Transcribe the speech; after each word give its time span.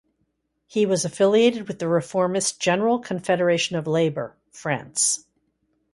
He 0.65 0.87
was 0.87 1.05
affiliated 1.05 1.67
with 1.67 1.77
the 1.77 1.87
reformist 1.87 2.59
General 2.59 2.97
Confederation 2.97 3.75
of 3.75 3.85
Labour 3.85 4.35
(France). 4.49 5.25